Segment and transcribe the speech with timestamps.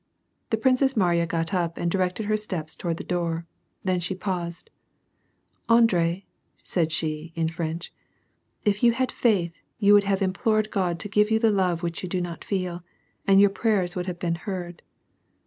[0.49, 3.45] The Princess Mariya got up and directed her steps toward the door,
[3.83, 4.71] then she paused,—
[5.69, 6.25] "Andre,"
[6.63, 7.93] said she, in French,
[8.65, 12.01] "if you had faith, you would have implored God to give you the love which
[12.01, 12.83] you do not feel,
[13.27, 14.81] and your prayer would have boon heard."